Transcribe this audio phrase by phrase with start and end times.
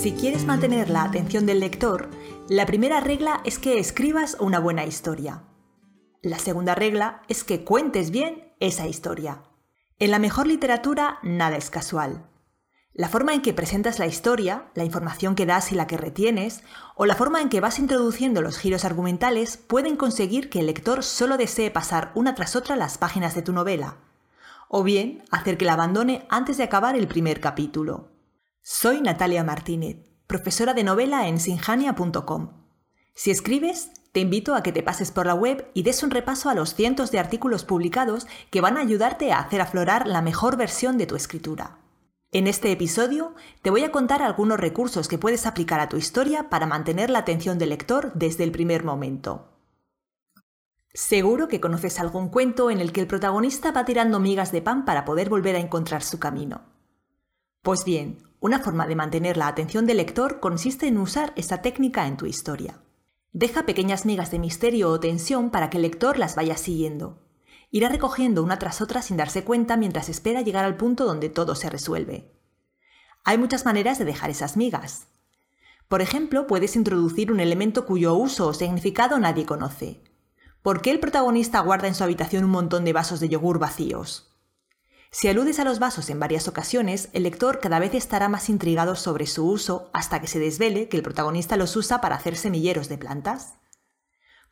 [0.00, 2.08] Si quieres mantener la atención del lector,
[2.48, 5.42] la primera regla es que escribas una buena historia.
[6.22, 9.42] La segunda regla es que cuentes bien esa historia.
[9.98, 12.28] En la mejor literatura nada es casual.
[12.94, 16.62] La forma en que presentas la historia, la información que das y la que retienes,
[16.94, 21.02] o la forma en que vas introduciendo los giros argumentales pueden conseguir que el lector
[21.02, 23.96] solo desee pasar una tras otra las páginas de tu novela,
[24.68, 28.16] o bien hacer que la abandone antes de acabar el primer capítulo.
[28.70, 29.96] Soy Natalia Martínez,
[30.26, 32.50] profesora de novela en sinjania.com.
[33.14, 36.50] Si escribes, te invito a que te pases por la web y des un repaso
[36.50, 40.58] a los cientos de artículos publicados que van a ayudarte a hacer aflorar la mejor
[40.58, 41.78] versión de tu escritura.
[42.30, 46.50] En este episodio te voy a contar algunos recursos que puedes aplicar a tu historia
[46.50, 49.48] para mantener la atención del lector desde el primer momento.
[50.92, 54.84] Seguro que conoces algún cuento en el que el protagonista va tirando migas de pan
[54.84, 56.60] para poder volver a encontrar su camino.
[57.62, 62.06] Pues bien, una forma de mantener la atención del lector consiste en usar esta técnica
[62.06, 62.80] en tu historia.
[63.32, 67.18] Deja pequeñas migas de misterio o tensión para que el lector las vaya siguiendo.
[67.70, 71.54] Irá recogiendo una tras otra sin darse cuenta mientras espera llegar al punto donde todo
[71.54, 72.32] se resuelve.
[73.24, 75.08] Hay muchas maneras de dejar esas migas.
[75.88, 80.02] Por ejemplo, puedes introducir un elemento cuyo uso o significado nadie conoce.
[80.62, 84.37] ¿Por qué el protagonista guarda en su habitación un montón de vasos de yogur vacíos?
[85.10, 88.94] Si aludes a los vasos en varias ocasiones, el lector cada vez estará más intrigado
[88.94, 92.88] sobre su uso hasta que se desvele que el protagonista los usa para hacer semilleros
[92.88, 93.54] de plantas.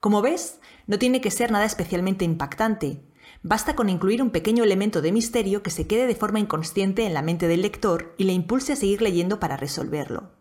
[0.00, 3.02] Como ves, no tiene que ser nada especialmente impactante.
[3.42, 7.12] Basta con incluir un pequeño elemento de misterio que se quede de forma inconsciente en
[7.12, 10.32] la mente del lector y le impulse a seguir leyendo para resolverlo.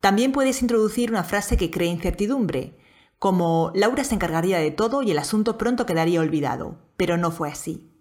[0.00, 2.78] También puedes introducir una frase que cree incertidumbre,
[3.18, 7.48] como Laura se encargaría de todo y el asunto pronto quedaría olvidado, pero no fue
[7.48, 7.92] así.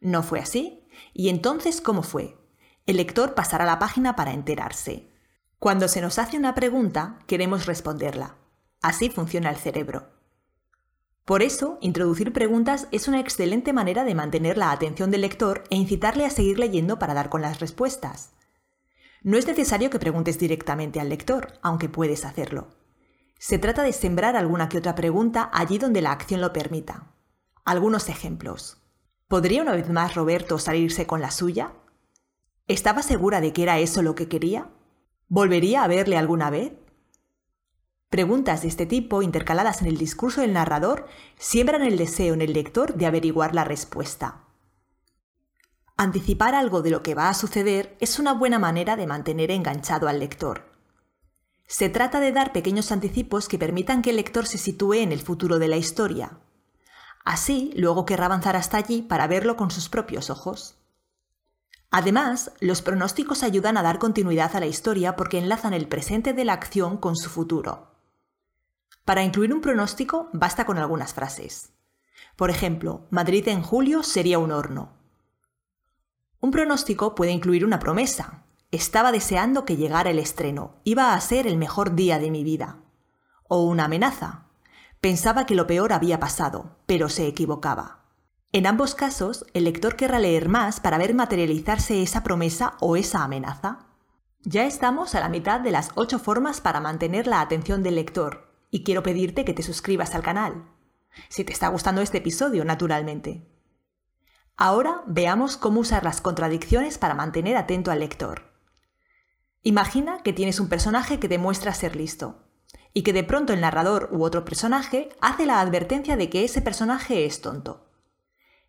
[0.00, 0.87] ¿No fue así?
[1.14, 2.36] ¿Y entonces cómo fue?
[2.86, 5.10] El lector pasará la página para enterarse.
[5.58, 8.36] Cuando se nos hace una pregunta, queremos responderla.
[8.80, 10.08] Así funciona el cerebro.
[11.24, 15.76] Por eso, introducir preguntas es una excelente manera de mantener la atención del lector e
[15.76, 18.30] incitarle a seguir leyendo para dar con las respuestas.
[19.22, 22.68] No es necesario que preguntes directamente al lector, aunque puedes hacerlo.
[23.38, 27.12] Se trata de sembrar alguna que otra pregunta allí donde la acción lo permita.
[27.64, 28.78] Algunos ejemplos.
[29.28, 31.74] ¿Podría una vez más Roberto salirse con la suya?
[32.66, 34.70] ¿Estaba segura de que era eso lo que quería?
[35.28, 36.72] ¿Volvería a verle alguna vez?
[38.08, 41.06] Preguntas de este tipo, intercaladas en el discurso del narrador,
[41.38, 44.46] siembran el deseo en el lector de averiguar la respuesta.
[45.98, 50.08] Anticipar algo de lo que va a suceder es una buena manera de mantener enganchado
[50.08, 50.72] al lector.
[51.66, 55.20] Se trata de dar pequeños anticipos que permitan que el lector se sitúe en el
[55.20, 56.38] futuro de la historia.
[57.28, 60.76] Así, luego querrá avanzar hasta allí para verlo con sus propios ojos.
[61.90, 66.46] Además, los pronósticos ayudan a dar continuidad a la historia porque enlazan el presente de
[66.46, 67.88] la acción con su futuro.
[69.04, 71.74] Para incluir un pronóstico basta con algunas frases.
[72.34, 74.94] Por ejemplo, Madrid en julio sería un horno.
[76.40, 78.44] Un pronóstico puede incluir una promesa.
[78.70, 80.76] Estaba deseando que llegara el estreno.
[80.82, 82.78] Iba a ser el mejor día de mi vida.
[83.48, 84.47] O una amenaza.
[85.00, 88.00] Pensaba que lo peor había pasado, pero se equivocaba.
[88.50, 93.22] En ambos casos, el lector querrá leer más para ver materializarse esa promesa o esa
[93.22, 93.86] amenaza.
[94.40, 98.52] Ya estamos a la mitad de las ocho formas para mantener la atención del lector,
[98.70, 100.64] y quiero pedirte que te suscribas al canal.
[101.28, 103.46] Si te está gustando este episodio, naturalmente.
[104.56, 108.52] Ahora veamos cómo usar las contradicciones para mantener atento al lector.
[109.62, 112.47] Imagina que tienes un personaje que demuestra ser listo
[112.92, 116.62] y que de pronto el narrador u otro personaje hace la advertencia de que ese
[116.62, 117.88] personaje es tonto.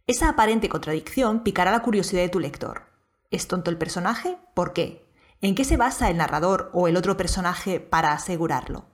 [0.07, 2.83] Esa aparente contradicción picará la curiosidad de tu lector.
[3.31, 4.37] ¿Es tonto el personaje?
[4.55, 5.07] ¿Por qué?
[5.41, 8.87] ¿En qué se basa el narrador o el otro personaje para asegurarlo?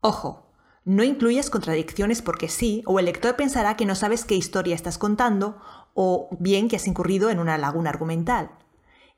[0.00, 0.52] Ojo,
[0.84, 4.98] no incluyas contradicciones porque sí, o el lector pensará que no sabes qué historia estás
[4.98, 5.58] contando,
[5.94, 8.50] o bien que has incurrido en una laguna argumental.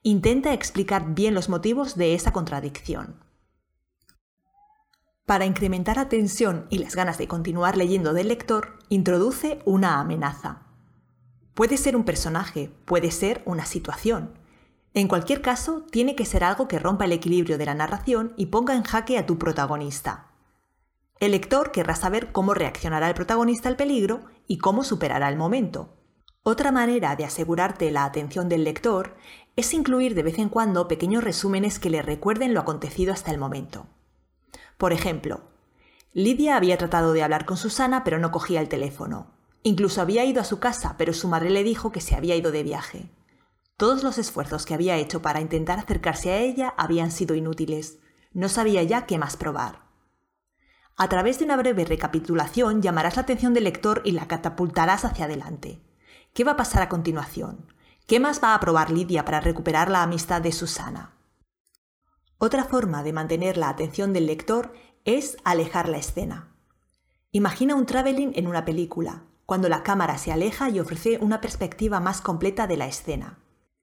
[0.02, 3.25] Intenta explicar bien los motivos de esa contradicción.
[5.26, 10.62] Para incrementar la tensión y las ganas de continuar leyendo del lector, introduce una amenaza.
[11.52, 14.38] Puede ser un personaje, puede ser una situación.
[14.94, 18.46] En cualquier caso, tiene que ser algo que rompa el equilibrio de la narración y
[18.46, 20.31] ponga en jaque a tu protagonista.
[21.19, 25.96] El lector querrá saber cómo reaccionará el protagonista al peligro y cómo superará el momento.
[26.44, 29.17] Otra manera de asegurarte la atención del lector
[29.56, 33.38] es incluir de vez en cuando pequeños resúmenes que le recuerden lo acontecido hasta el
[33.38, 33.88] momento.
[34.76, 35.40] Por ejemplo,
[36.12, 39.34] Lidia había tratado de hablar con Susana pero no cogía el teléfono.
[39.62, 42.52] Incluso había ido a su casa, pero su madre le dijo que se había ido
[42.52, 43.11] de viaje.
[43.76, 47.99] Todos los esfuerzos que había hecho para intentar acercarse a ella habían sido inútiles.
[48.32, 49.81] No sabía ya qué más probar.
[50.96, 55.26] A través de una breve recapitulación llamarás la atención del lector y la catapultarás hacia
[55.26, 55.82] adelante.
[56.32, 57.67] ¿Qué va a pasar a continuación?
[58.06, 61.15] ¿Qué más va a probar Lidia para recuperar la amistad de Susana?
[62.38, 64.74] Otra forma de mantener la atención del lector
[65.06, 66.54] es alejar la escena.
[67.32, 71.98] Imagina un traveling en una película, cuando la cámara se aleja y ofrece una perspectiva
[71.98, 73.38] más completa de la escena.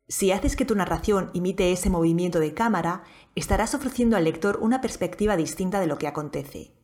[0.07, 3.03] Si haces que tu narración imite ese movimiento de cámara,
[3.33, 6.75] estarás ofreciendo al lector una perspectiva distinta de lo que acontece.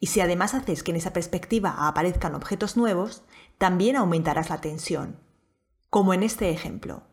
[0.00, 3.24] Y si además haces que en esa perspectiva aparezcan objetos nuevos,
[3.56, 5.20] también aumentarás la tensión.
[5.88, 7.04] Como en este ejemplo.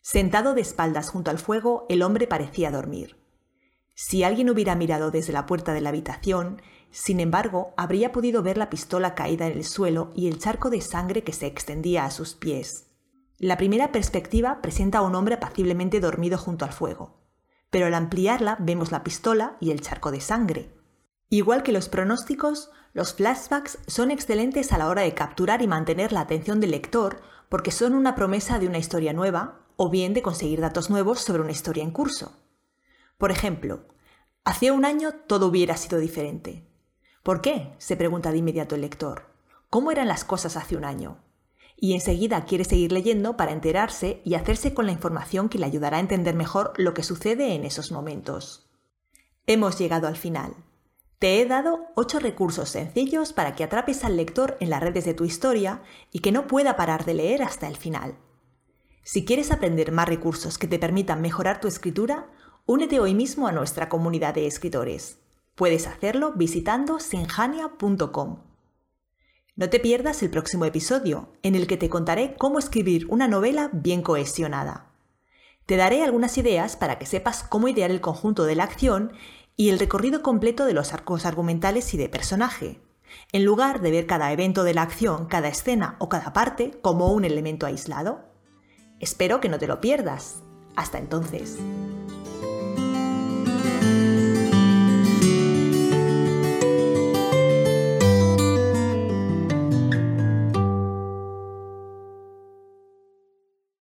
[0.00, 3.19] Sentado de espaldas junto al fuego, el hombre parecía dormir.
[4.02, 8.56] Si alguien hubiera mirado desde la puerta de la habitación, sin embargo, habría podido ver
[8.56, 12.10] la pistola caída en el suelo y el charco de sangre que se extendía a
[12.10, 12.86] sus pies.
[13.36, 17.20] La primera perspectiva presenta a un hombre apaciblemente dormido junto al fuego,
[17.68, 20.70] pero al ampliarla vemos la pistola y el charco de sangre.
[21.28, 26.10] Igual que los pronósticos, los flashbacks son excelentes a la hora de capturar y mantener
[26.14, 27.20] la atención del lector
[27.50, 31.42] porque son una promesa de una historia nueva o bien de conseguir datos nuevos sobre
[31.42, 32.40] una historia en curso.
[33.20, 33.84] Por ejemplo,
[34.44, 36.66] hace un año todo hubiera sido diferente.
[37.22, 37.74] ¿Por qué?
[37.76, 39.26] se pregunta de inmediato el lector.
[39.68, 41.22] ¿Cómo eran las cosas hace un año?
[41.82, 45.96] y enseguida quiere seguir leyendo para enterarse y hacerse con la información que le ayudará
[45.96, 48.68] a entender mejor lo que sucede en esos momentos.
[49.46, 50.54] Hemos llegado al final.
[51.18, 55.14] Te he dado 8 recursos sencillos para que atrapes al lector en las redes de
[55.14, 55.82] tu historia
[56.12, 58.18] y que no pueda parar de leer hasta el final.
[59.02, 62.30] Si quieres aprender más recursos que te permitan mejorar tu escritura,
[62.70, 65.18] únete hoy mismo a nuestra comunidad de escritores.
[65.56, 68.44] Puedes hacerlo visitando sinjania.com.
[69.56, 73.70] No te pierdas el próximo episodio, en el que te contaré cómo escribir una novela
[73.72, 74.92] bien cohesionada.
[75.66, 79.14] Te daré algunas ideas para que sepas cómo idear el conjunto de la acción
[79.56, 82.80] y el recorrido completo de los arcos argumentales y de personaje,
[83.32, 87.08] en lugar de ver cada evento de la acción, cada escena o cada parte como
[87.12, 88.26] un elemento aislado.
[89.00, 90.44] Espero que no te lo pierdas.
[90.76, 91.58] Hasta entonces.